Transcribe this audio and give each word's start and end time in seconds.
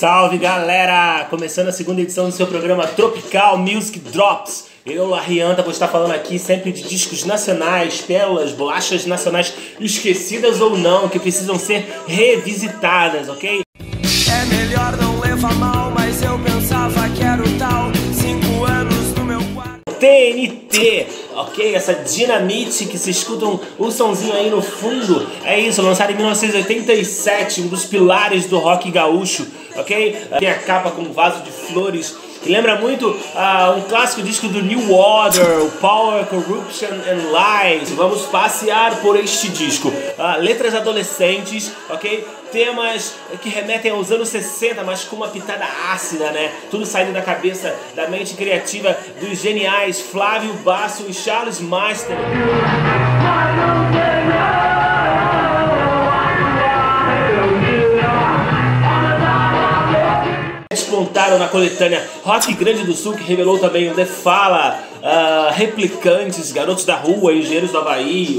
salve 0.00 0.38
galera! 0.38 1.26
Começando 1.28 1.68
a 1.68 1.72
segunda 1.72 2.00
edição 2.00 2.24
do 2.24 2.32
seu 2.32 2.46
programa 2.46 2.86
Tropical 2.86 3.58
Music 3.58 3.98
Drops. 3.98 4.68
Eu, 4.86 5.06
Larianta, 5.06 5.60
vou 5.60 5.70
estar 5.70 5.88
falando 5.88 6.12
aqui 6.12 6.38
sempre 6.38 6.72
de 6.72 6.88
discos 6.88 7.26
nacionais, 7.26 8.00
pérolas, 8.00 8.52
bolachas 8.52 9.04
nacionais 9.04 9.52
esquecidas 9.78 10.58
ou 10.62 10.74
não, 10.78 11.06
que 11.06 11.18
precisam 11.18 11.58
ser 11.58 11.86
revisitadas, 12.06 13.28
ok? 13.28 13.60
É 13.76 14.44
melhor 14.46 14.96
não 14.96 15.20
levar 15.20 15.54
mal, 15.56 15.90
mas 15.90 16.22
eu 16.22 16.38
pensava 16.38 17.06
que 17.10 17.22
era 17.22 17.42
o 17.42 17.58
tal. 17.58 17.90
Cinco 18.14 18.64
anos 18.64 19.14
no 19.14 19.24
meu 19.26 19.40
quarto. 19.52 19.82
TNT, 19.98 21.08
ok? 21.34 21.74
Essa 21.74 21.94
dinamite 21.94 22.86
que 22.86 22.98
se 22.98 23.10
escutam 23.10 23.60
o 23.78 23.90
somzinho 23.90 24.34
aí 24.34 24.50
no 24.50 24.62
fundo. 24.62 25.26
É 25.44 25.58
isso, 25.58 25.82
lançado 25.82 26.12
em 26.12 26.16
1987, 26.16 27.62
um 27.62 27.68
dos 27.68 27.84
pilares 27.84 28.46
do 28.46 28.58
rock 28.58 28.90
gaúcho, 28.90 29.46
ok? 29.76 30.16
Tem 30.38 30.48
a 30.48 30.58
capa 30.58 30.90
com 30.90 31.02
um 31.02 31.12
vaso 31.12 31.42
de 31.42 31.50
flores 31.50 32.16
que 32.42 32.50
lembra 32.50 32.76
muito 32.76 33.08
uh, 33.08 33.76
um 33.76 33.82
clássico 33.82 34.22
disco 34.22 34.48
do 34.48 34.62
New 34.62 34.92
Order, 34.92 35.62
o 35.62 35.70
Power, 35.72 36.24
Corruption 36.26 36.88
and 36.88 37.30
Lies. 37.30 37.90
Vamos 37.90 38.22
passear 38.22 38.96
por 39.00 39.18
este 39.18 39.48
disco. 39.48 39.88
Uh, 39.88 40.40
letras 40.40 40.74
adolescentes, 40.74 41.70
ok? 41.88 42.26
Temas 42.50 43.14
que 43.40 43.48
remetem 43.48 43.92
aos 43.92 44.10
anos 44.10 44.28
60, 44.28 44.82
mas 44.82 45.04
com 45.04 45.16
uma 45.16 45.28
pitada 45.28 45.64
ácida, 45.92 46.32
né? 46.32 46.50
Tudo 46.70 46.84
saindo 46.84 47.12
da 47.12 47.22
cabeça, 47.22 47.74
da 47.94 48.08
mente 48.08 48.34
criativa 48.34 48.96
dos 49.20 49.40
geniais 49.40 50.00
Flávio 50.00 50.52
Basso 50.54 51.04
e 51.08 51.14
Charles 51.14 51.60
Master. 51.60 52.16
Despontaram 61.10 61.38
na 61.38 61.48
coletânea 61.48 62.08
Rock 62.22 62.52
Grande 62.54 62.84
do 62.84 62.92
Sul, 62.92 63.14
que 63.14 63.24
revelou 63.24 63.58
também 63.58 63.90
o 63.90 63.94
The 63.94 64.06
Fala, 64.06 64.80
uh, 64.98 65.52
Replicantes, 65.52 66.52
Garotos 66.52 66.84
da 66.84 66.96
Rua, 66.96 67.32
Engenheiros 67.34 67.72
do 67.72 67.78
Havaí. 67.78 68.38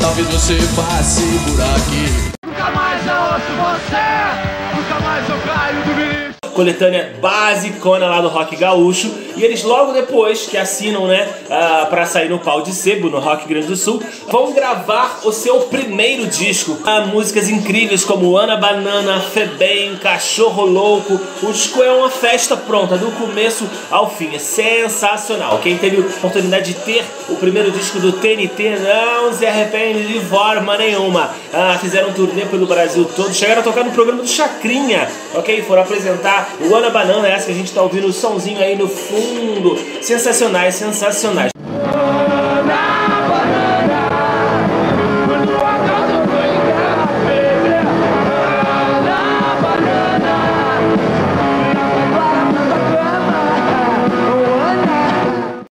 Talvez 0.00 0.28
você 0.28 0.56
passe 0.74 1.22
por 1.44 1.60
aqui. 1.60 2.37
Coletânea 6.58 7.12
basicona 7.20 8.06
lá 8.06 8.20
do 8.20 8.26
rock 8.26 8.56
gaúcho. 8.56 9.14
E 9.36 9.44
eles 9.44 9.62
logo 9.62 9.92
depois 9.92 10.46
que 10.46 10.56
assinam, 10.56 11.06
né, 11.06 11.28
uh, 11.44 11.86
para 11.86 12.04
sair 12.04 12.28
no 12.28 12.40
pau 12.40 12.62
de 12.62 12.72
sebo 12.72 13.08
no 13.08 13.20
Rock 13.20 13.46
Grande 13.46 13.68
do 13.68 13.76
Sul, 13.76 14.02
vão 14.26 14.52
gravar 14.52 15.20
o 15.22 15.30
seu 15.30 15.60
primeiro 15.60 16.26
disco. 16.26 16.72
Uh, 16.72 17.06
músicas 17.06 17.48
incríveis 17.48 18.04
como 18.04 18.36
Ana 18.36 18.56
Banana, 18.56 19.20
Febem, 19.20 19.94
Cachorro 19.98 20.64
Louco. 20.64 21.20
O 21.40 21.52
disco 21.52 21.80
é 21.80 21.92
uma 21.92 22.10
festa 22.10 22.56
pronta, 22.56 22.98
do 22.98 23.12
começo 23.12 23.64
ao 23.88 24.10
fim. 24.10 24.34
É 24.34 24.40
sensacional. 24.40 25.60
Quem 25.62 25.78
teve 25.78 25.98
a 25.98 26.00
oportunidade 26.00 26.72
de 26.72 26.80
ter 26.80 27.04
o 27.28 27.36
primeiro 27.36 27.70
disco 27.70 28.00
do 28.00 28.10
TNT 28.10 28.78
não 28.80 29.32
se 29.32 29.46
arrepende 29.46 30.08
de 30.08 30.18
forma 30.18 30.76
nenhuma. 30.76 31.30
Uh, 31.52 31.78
fizeram 31.78 32.08
um 32.08 32.12
turnê 32.12 32.44
pelo 32.46 32.66
Brasil 32.66 33.04
todo, 33.14 33.32
chegaram 33.32 33.60
a 33.60 33.64
tocar 33.64 33.84
no 33.84 33.92
programa 33.92 34.22
do 34.22 34.28
Chacrinha, 34.28 35.08
ok? 35.34 35.62
Foram 35.62 35.82
apresentar 35.82 36.47
o 36.60 36.74
Ana 36.74 36.90
Banana, 36.90 37.28
essa 37.28 37.46
que 37.46 37.52
a 37.52 37.54
gente 37.54 37.72
tá 37.72 37.82
ouvindo 37.82 38.06
o 38.06 38.12
somzinho 38.12 38.60
aí 38.60 38.76
no 38.76 38.88
fundo. 38.88 39.78
Sensacionais, 40.02 40.74
sensacionais. 40.74 41.50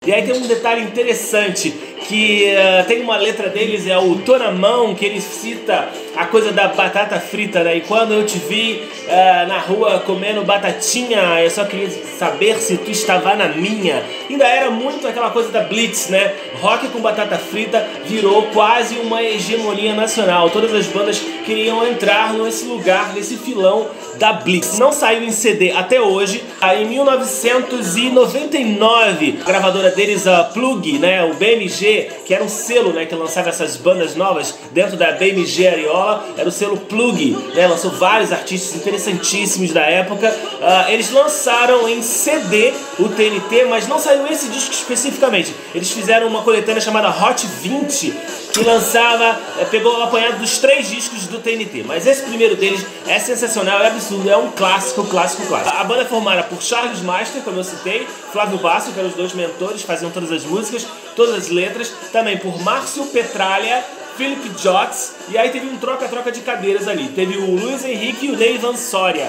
E 0.05 0.13
aí 0.13 0.21
tem 0.21 0.35
um 0.37 0.47
detalhe 0.47 0.83
interessante 0.83 1.94
que 2.07 2.45
uh, 2.45 2.85
tem 2.87 3.01
uma 3.01 3.17
letra 3.17 3.49
deles, 3.49 3.87
é 3.87 3.97
o 3.97 4.15
Tô 4.17 4.37
na 4.37 4.51
Mão, 4.51 4.93
que 4.93 5.05
ele 5.05 5.19
cita 5.19 5.89
a 6.15 6.25
coisa 6.25 6.51
da 6.51 6.67
batata 6.67 7.19
frita, 7.19 7.63
né? 7.63 7.77
E 7.77 7.81
quando 7.81 8.13
eu 8.13 8.23
te 8.25 8.37
vi 8.37 8.83
uh, 9.07 9.47
na 9.47 9.59
rua 9.59 9.99
comendo 9.99 10.43
batatinha, 10.43 11.41
eu 11.41 11.49
só 11.49 11.65
queria 11.65 11.89
saber 11.89 12.57
se 12.57 12.77
tu 12.77 12.91
estava 12.91 13.35
na 13.35 13.47
minha. 13.49 14.03
Ainda 14.29 14.45
era 14.45 14.69
muito 14.69 15.07
aquela 15.07 15.31
coisa 15.31 15.49
da 15.49 15.61
Blitz, 15.61 16.09
né? 16.09 16.33
Rock 16.61 16.87
com 16.89 16.99
batata 16.99 17.37
frita 17.37 17.85
virou 18.05 18.43
quase 18.53 18.97
uma 18.99 19.21
hegemonia 19.21 19.93
nacional. 19.93 20.49
Todas 20.49 20.73
as 20.73 20.87
bandas 20.87 21.21
queriam 21.45 21.85
entrar 21.87 22.33
nesse 22.33 22.65
lugar, 22.65 23.13
nesse 23.13 23.37
filão 23.37 23.87
da 24.17 24.33
Blitz. 24.33 24.79
Não 24.79 24.91
saiu 24.91 25.23
em 25.23 25.31
CD 25.31 25.71
até 25.71 26.01
hoje. 26.01 26.43
Aí, 26.61 26.83
em 26.83 26.87
1999, 26.87 29.39
a 29.41 29.45
gravadora 29.45 29.89
deles, 29.91 30.25
a 30.27 30.43
Plug, 30.43 30.99
né? 30.99 31.23
O 31.25 31.33
BMG, 31.35 31.94
que 32.25 32.33
era 32.33 32.43
um 32.43 32.49
selo 32.49 32.93
né, 32.93 33.05
que 33.05 33.15
lançava 33.15 33.49
essas 33.49 33.75
bandas 33.77 34.15
novas 34.15 34.55
dentro 34.71 34.97
da 34.97 35.11
BMG 35.11 35.67
Ariola, 35.67 36.25
era 36.37 36.47
o 36.47 36.51
selo 36.51 36.77
Plug, 36.77 37.31
né, 37.53 37.67
lançou 37.67 37.91
vários 37.91 38.31
artistas 38.31 38.75
interessantíssimos 38.75 39.71
da 39.71 39.81
época. 39.81 40.29
Uh, 40.29 40.91
eles 40.91 41.11
lançaram 41.11 41.87
em 41.87 42.01
CD 42.01 42.73
o 42.99 43.09
TNT, 43.09 43.65
mas 43.65 43.87
não 43.87 43.99
saiu 43.99 44.27
esse 44.27 44.47
disco 44.49 44.71
especificamente. 44.71 45.53
Eles 45.73 45.91
fizeram 45.91 46.27
uma 46.27 46.41
coletânea 46.41 46.81
chamada 46.81 47.09
Hot 47.09 47.45
20, 47.45 48.13
que 48.53 48.63
lançava, 48.63 49.37
eh, 49.59 49.65
pegou 49.65 49.99
o 49.99 50.03
apanhado 50.03 50.39
dos 50.39 50.59
três 50.59 50.89
discos 50.89 51.27
do 51.27 51.39
TNT. 51.39 51.83
Mas 51.83 52.07
esse 52.07 52.23
primeiro 52.23 52.55
deles 52.55 52.85
é 53.05 53.19
sensacional, 53.19 53.81
é 53.81 53.87
absurdo, 53.87 54.29
é 54.29 54.37
um 54.37 54.51
clássico, 54.51 55.03
clássico, 55.05 55.45
clássico. 55.45 55.75
A 55.75 55.83
banda 55.83 56.03
é 56.03 56.05
formada 56.05 56.43
por 56.43 56.61
Charles 56.61 57.01
Master, 57.01 57.41
como 57.41 57.59
eu 57.59 57.63
citei, 57.63 58.07
Flávio 58.31 58.57
Basso, 58.59 58.91
que 58.91 58.99
eram 58.99 59.09
os 59.09 59.15
dois 59.15 59.33
mentores, 59.33 59.81
faziam 59.81 60.09
todas 60.09 60.31
as 60.31 60.43
músicas, 60.43 60.87
todas 61.15 61.35
as 61.35 61.49
letras, 61.49 61.93
também 62.11 62.37
por 62.37 62.61
Márcio 62.61 63.05
Petralha, 63.07 63.83
Philip 64.17 64.49
Jots, 64.61 65.15
e 65.29 65.37
aí 65.37 65.49
teve 65.49 65.67
um 65.67 65.77
troca-troca 65.77 66.31
de 66.31 66.41
cadeiras 66.41 66.87
ali. 66.87 67.09
Teve 67.09 67.37
o 67.37 67.55
Luiz 67.55 67.83
Henrique 67.83 68.27
e 68.27 68.31
o 68.31 68.37
Neivan 68.37 68.75
Soria. 68.75 69.27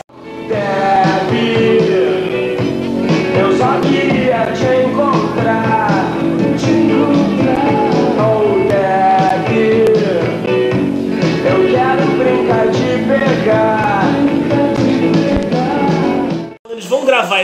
Eu 0.49 1.06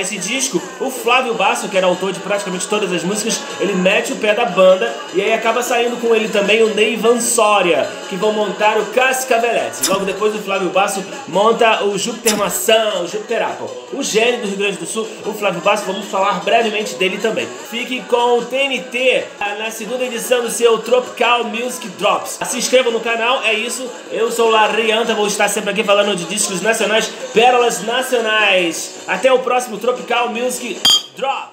esse 0.03 0.19
disco, 0.19 0.61
o 0.81 0.91
Flávio 0.91 1.35
Basso, 1.35 1.69
que 1.69 1.77
era 1.77 1.87
autor 1.87 2.13
de 2.13 2.21
praticamente 2.21 2.69
todas 2.69 2.93
as 2.93 3.03
músicas, 3.03 3.41
ele 3.61 3.73
mete 3.75 4.13
o 4.13 4.17
pé 4.17 4.35
da 4.35 4.45
banda 4.45 4.95
e 5.15 5.23
aí 5.23 5.33
acaba 5.33 5.63
saindo 5.63 5.97
com 5.97 6.15
ele 6.15 6.29
também 6.29 6.63
o 6.63 6.75
Neivan 6.75 7.21
Soria, 7.21 7.89
que 8.09 8.17
vão 8.17 8.33
montar 8.33 8.79
o 8.79 8.87
Cascavelete. 8.87 9.89
Logo 9.89 10.05
depois 10.05 10.35
o 10.35 10.39
Flávio 10.39 10.69
Basso 10.71 11.03
monta 11.29 11.85
o 11.85 11.97
Júpiter 11.97 12.37
Maçã, 12.37 13.01
o 13.03 13.09
Júpiter 13.09 13.43
Apple. 13.43 13.69
O 13.93 14.03
gênio 14.03 14.43
do 14.43 14.49
Rio 14.49 14.57
Grande 14.57 14.79
do 14.79 14.87
Sul, 14.87 15.09
o 15.25 15.33
Flávio 15.33 15.61
Basso, 15.61 15.85
vamos 15.87 16.07
falar 16.07 16.41
brevemente 16.45 16.95
dele 16.97 17.19
também. 17.19 17.47
Fique 17.71 18.03
com 18.03 18.39
o 18.39 18.45
TNT 18.45 19.25
na 19.59 19.71
segunda 19.71 20.05
edição 20.05 20.43
do 20.43 20.51
seu 20.51 20.79
Tropical 20.79 21.45
Music 21.45 21.89
Drops. 21.91 22.39
Se 22.45 22.59
inscreva 22.59 22.91
no 22.91 23.01
canal, 23.01 23.43
é 23.45 23.55
isso. 23.55 23.88
Eu 24.11 24.31
sou 24.31 24.49
o 24.49 24.50
Larianta, 24.50 25.15
vou 25.15 25.26
estar 25.26 25.49
sempre 25.49 25.71
aqui 25.71 25.85
falando 25.85 26.17
de 26.17 26.25
discos 26.25 26.61
nacionais, 26.61 27.11
pérolas 27.32 27.82
nacionais. 27.82 29.03
Até 29.06 29.32
o 29.32 29.38
próximo 29.38 29.79
Tropical 29.79 30.01
Music 30.32 30.78
Drops. 31.16 31.51